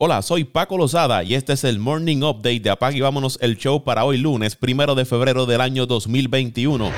[0.00, 3.56] Hola, soy Paco Lozada y este es el Morning Update de Apag y Vámonos el
[3.56, 6.92] show para hoy lunes, primero de febrero del año 2021.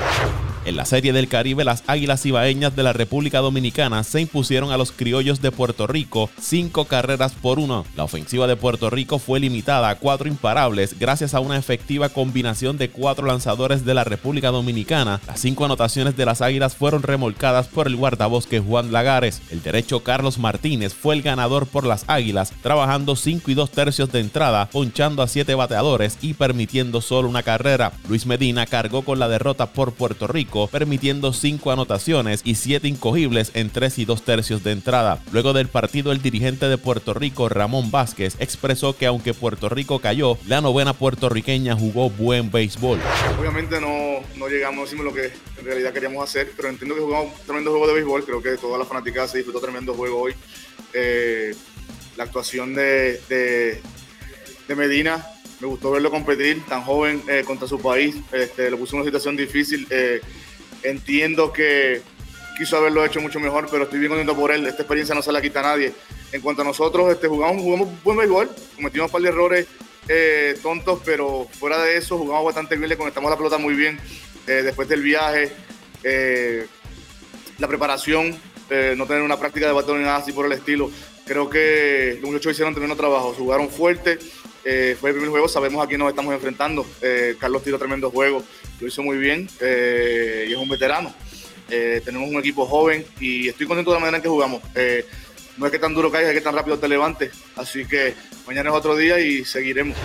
[0.63, 4.77] En la Serie del Caribe, las Águilas Ibaeñas de la República Dominicana se impusieron a
[4.77, 7.83] los criollos de Puerto Rico cinco carreras por uno.
[7.95, 12.77] La ofensiva de Puerto Rico fue limitada a cuatro imparables gracias a una efectiva combinación
[12.77, 15.19] de cuatro lanzadores de la República Dominicana.
[15.25, 19.41] Las cinco anotaciones de las Águilas fueron remolcadas por el guardabosque Juan Lagares.
[19.49, 24.11] El derecho Carlos Martínez fue el ganador por las Águilas, trabajando cinco y dos tercios
[24.11, 27.93] de entrada, ponchando a siete bateadores y permitiendo solo una carrera.
[28.07, 33.51] Luis Medina cargó con la derrota por Puerto Rico permitiendo 5 anotaciones y 7 incogibles
[33.53, 35.23] en 3 y 2 tercios de entrada.
[35.31, 39.99] Luego del partido, el dirigente de Puerto Rico, Ramón Vázquez, expresó que aunque Puerto Rico
[39.99, 42.99] cayó, la novena puertorriqueña jugó buen béisbol.
[43.39, 47.33] Obviamente no, no llegamos, hicimos lo que en realidad queríamos hacer, pero entiendo que jugamos
[47.39, 50.33] un tremendo juego de béisbol, creo que toda la fanaticada se disfrutó tremendo juego hoy.
[50.93, 51.55] Eh,
[52.17, 53.81] la actuación de, de,
[54.75, 55.25] Medina
[55.59, 58.15] me gustó verlo competir tan joven eh, contra su país.
[58.31, 59.85] Este, lo puso en una situación difícil.
[59.89, 60.21] Eh,
[60.83, 62.01] entiendo que
[62.57, 64.65] quiso haberlo hecho mucho mejor, pero estoy bien contento por él.
[64.65, 65.93] Esta experiencia no se la quita a nadie.
[66.31, 69.67] En cuanto a nosotros, este, jugamos, jugamos buen béisbol, cometimos un par de errores
[70.07, 73.99] eh, tontos, pero fuera de eso jugamos bastante bien, le conectamos la pelota muy bien
[74.45, 75.51] después del viaje.
[77.57, 78.37] la preparación,
[78.97, 80.89] no tener una práctica de batón ni nada así por el estilo.
[81.25, 84.17] Creo que los muchachos hicieron tremendo trabajo, jugaron fuerte
[84.63, 86.85] eh, fue el primer juego, sabemos a quién nos estamos enfrentando.
[87.01, 88.43] Eh, Carlos tiró tremendo juego,
[88.79, 91.13] lo hizo muy bien eh, y es un veterano.
[91.67, 94.61] tenemos un equipo joven y estoy contento de la manera en que jugamos.
[95.57, 97.31] no es que tan duro caiga, es que tan rápido te levantes.
[97.55, 98.13] Así que
[98.45, 99.97] mañana es otro día y seguiremos.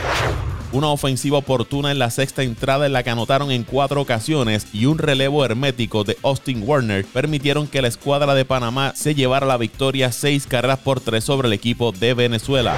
[0.73, 4.87] Una ofensiva oportuna en la sexta entrada en la que anotaron en cuatro ocasiones y
[4.87, 9.59] un relevo hermético de Austin Warner permitieron que la escuadra de Panamá se llevara la
[9.59, 12.77] victoria seis carreras por tres sobre el equipo de Venezuela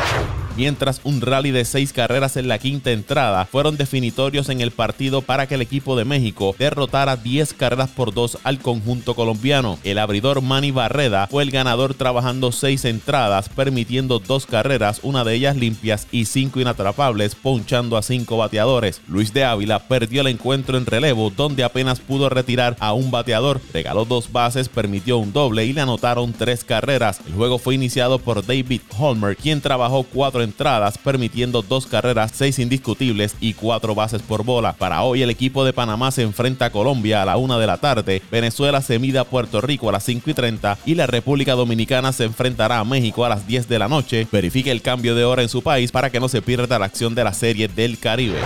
[0.59, 5.23] mientras un rally de seis carreras en la quinta entrada fueron definitorios en el partido
[5.23, 9.79] para que el equipo de México derrotara 10 carreras por dos al conjunto colombiano.
[9.85, 15.35] El abridor Manny Barreda fue el ganador trabajando seis entradas, permitiendo dos carreras, una de
[15.35, 19.01] ellas limpias y cinco inatrapables, ponchando a cinco bateadores.
[19.07, 23.61] Luis de Ávila perdió el encuentro en relevo, donde apenas pudo retirar a un bateador,
[23.73, 27.21] regaló dos bases, permitió un doble y le anotaron tres carreras.
[27.29, 32.59] El juego fue iniciado por David Holmer, quien trabajó cuatro entradas, permitiendo dos carreras, seis
[32.59, 34.73] indiscutibles y cuatro bases por bola.
[34.73, 37.77] Para hoy el equipo de Panamá se enfrenta a Colombia a la una de la
[37.77, 41.53] tarde, Venezuela se mide a Puerto Rico a las 5 y 30 y la República
[41.53, 44.27] Dominicana se enfrentará a México a las 10 de la noche.
[44.31, 47.15] Verifique el cambio de hora en su país para que no se pierda la acción
[47.15, 48.39] de la Serie del Caribe.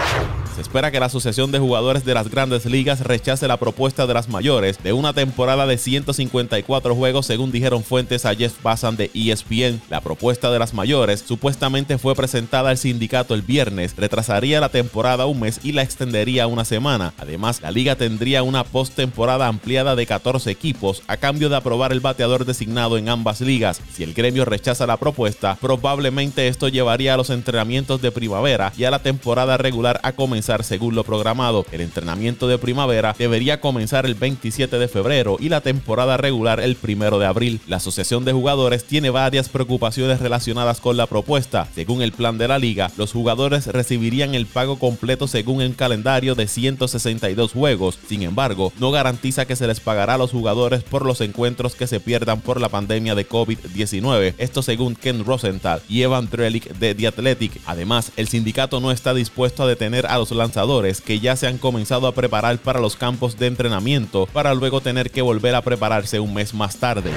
[0.55, 4.12] Se espera que la Asociación de Jugadores de las Grandes Ligas rechace la propuesta de
[4.12, 9.11] las mayores de una temporada de 154 juegos, según dijeron fuentes a Jeff Bassan de
[9.15, 9.81] ESPN.
[9.89, 15.26] La propuesta de las mayores supuestamente fue presentada al sindicato el viernes, retrasaría la temporada
[15.26, 17.12] un mes y la extendería una semana.
[17.19, 22.00] Además, la liga tendría una postemporada ampliada de 14 equipos a cambio de aprobar el
[22.00, 23.81] bateador designado en ambas ligas.
[23.93, 28.84] Si el gremio rechaza la propuesta, probablemente esto llevaría a los entrenamientos de primavera y
[28.84, 31.66] a la temporada regular a comenzar según lo programado.
[31.72, 36.76] El entrenamiento de primavera debería comenzar el 27 de febrero y la temporada regular el
[36.82, 37.60] 1 de abril.
[37.66, 41.69] La Asociación de Jugadores tiene varias preocupaciones relacionadas con la propuesta.
[41.75, 46.34] Según el plan de la liga, los jugadores recibirían el pago completo según el calendario
[46.34, 47.99] de 162 juegos.
[48.06, 51.87] Sin embargo, no garantiza que se les pagará a los jugadores por los encuentros que
[51.87, 54.34] se pierdan por la pandemia de COVID-19.
[54.38, 57.61] Esto según Ken Rosenthal y Evan Trelick de The Athletic.
[57.66, 61.59] Además, el sindicato no está dispuesto a detener a los lanzadores que ya se han
[61.59, 66.21] comenzado a preparar para los campos de entrenamiento para luego tener que volver a prepararse
[66.21, 67.11] un mes más tarde.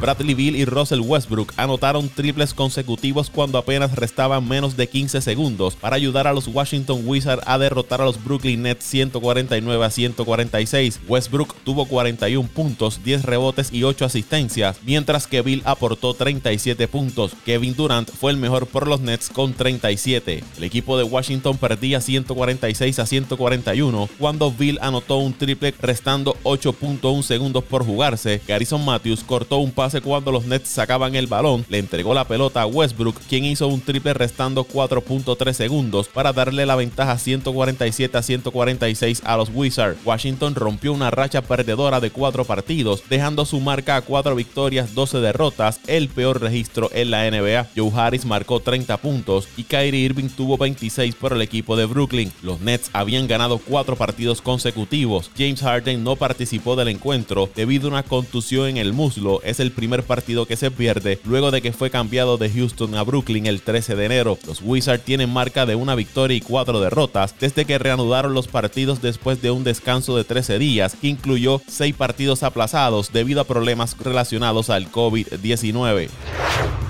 [0.00, 5.76] Bradley Bill y Russell Westbrook anotaron triples consecutivos cuando apenas restaban menos de 15 segundos
[5.76, 11.00] para ayudar a los Washington Wizards a derrotar a los Brooklyn Nets 149 a 146.
[11.08, 17.32] Westbrook tuvo 41 puntos, 10 rebotes y 8 asistencias, mientras que Bill aportó 37 puntos.
[17.44, 20.44] Kevin Durant fue el mejor por los Nets con 37.
[20.56, 27.22] El equipo de Washington perdía 140 a 141 cuando Bill anotó un triple restando 8.1
[27.22, 28.40] segundos por jugarse.
[28.46, 32.62] Garrison Matthews cortó un pase cuando los Nets sacaban el balón, le entregó la pelota
[32.62, 38.22] a Westbrook, quien hizo un triple restando 4.3 segundos para darle la ventaja 147 a
[38.22, 39.98] 146 a los Wizards.
[40.04, 45.18] Washington rompió una racha perdedora de cuatro partidos, dejando su marca a 4 victorias, 12
[45.18, 47.68] derrotas, el peor registro en la NBA.
[47.76, 52.32] Joe Harris marcó 30 puntos y Kyrie Irving tuvo 26 por el equipo de Brooklyn.
[52.42, 55.30] Los Nets habían ganado cuatro partidos consecutivos.
[55.36, 59.40] James Harden no participó del encuentro debido a una contusión en el muslo.
[59.42, 63.02] Es el primer partido que se pierde luego de que fue cambiado de Houston a
[63.02, 64.38] Brooklyn el 13 de enero.
[64.46, 69.02] Los Wizards tienen marca de una victoria y cuatro derrotas desde que reanudaron los partidos
[69.02, 73.96] después de un descanso de 13 días que incluyó seis partidos aplazados debido a problemas
[73.98, 76.08] relacionados al COVID-19.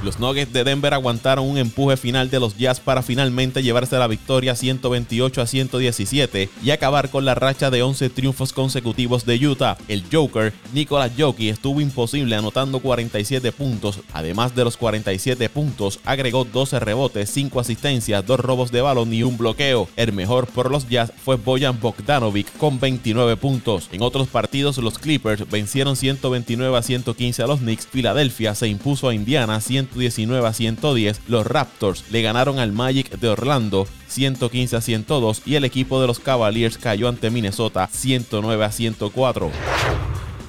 [0.05, 4.06] Los Nuggets de Denver aguantaron un empuje final de los Jazz para finalmente llevarse la
[4.06, 9.79] victoria 128 a 117 y acabar con la racha de 11 triunfos consecutivos de Utah.
[9.89, 14.01] El Joker, Nikola Jokic, estuvo imposible anotando 47 puntos.
[14.12, 19.23] Además de los 47 puntos, agregó 12 rebotes, 5 asistencias, 2 robos de balón y
[19.23, 19.89] un bloqueo.
[19.97, 23.89] El mejor por los Jazz fue Bojan Bogdanovic con 29 puntos.
[23.91, 27.87] En otros partidos, los Clippers vencieron 129 a 115 a los Knicks.
[27.87, 33.11] Filadelfia se impuso a Indiana 100 119 a 110, los Raptors le ganaron al Magic
[33.19, 38.64] de Orlando 115 a 102 y el equipo de los Cavaliers cayó ante Minnesota 109
[38.64, 39.50] a 104.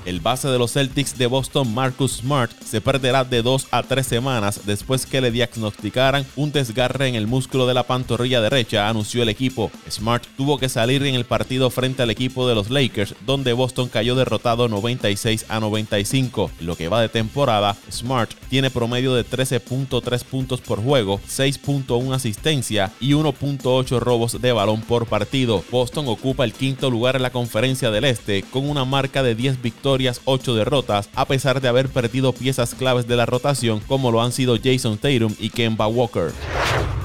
[0.05, 4.05] El base de los Celtics de Boston, Marcus Smart, se perderá de dos a tres
[4.05, 9.23] semanas después que le diagnosticaran un desgarre en el músculo de la pantorrilla derecha, anunció
[9.23, 9.71] el equipo.
[9.89, 13.89] Smart tuvo que salir en el partido frente al equipo de los Lakers, donde Boston
[13.89, 16.51] cayó derrotado 96 a 95.
[16.59, 22.91] lo que va de temporada, Smart tiene promedio de 13.3 puntos por juego, 6.1 asistencia
[22.99, 25.63] y 1.8 robos de balón por partido.
[25.71, 29.63] Boston ocupa el quinto lugar en la conferencia del Este con una marca de 10
[29.63, 29.94] victorias
[30.25, 34.31] 8 derrotas, a pesar de haber perdido piezas claves de la rotación como lo han
[34.31, 36.31] sido Jason Tatum y Kemba Walker.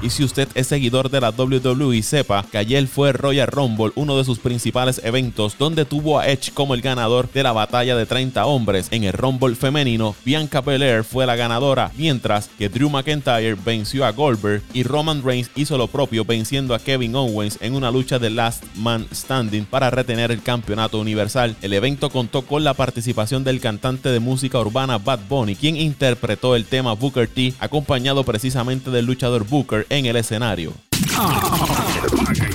[0.02, 4.16] Y si usted es seguidor de la WWE, sepa que ayer fue Royal Rumble, uno
[4.16, 8.06] de sus principales eventos, donde tuvo a Edge como el ganador de la batalla de
[8.06, 8.88] 30 hombres.
[8.92, 14.12] En el Rumble femenino, Bianca Belair fue la ganadora, mientras que Drew McIntyre venció a
[14.12, 18.30] Goldberg y Roman Reigns hizo lo propio venciendo a Kevin Owens en una lucha de
[18.30, 21.56] Last Man Standing para retener el campeonato universal.
[21.60, 26.56] El evento contó con la participación del cantante de música urbana Bad Bunny, quien interpretó
[26.56, 30.72] el tema Booker T, acompañado precisamente del luchador Booker en el escenario.
[31.14, 31.76] Ah,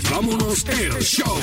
[0.09, 1.37] vámonos el show.